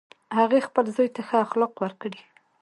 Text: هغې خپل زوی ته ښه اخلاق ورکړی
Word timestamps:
هغې 0.37 0.59
خپل 0.67 0.85
زوی 0.95 1.09
ته 1.15 1.21
ښه 1.27 1.37
اخلاق 1.45 1.73
ورکړی 1.81 2.19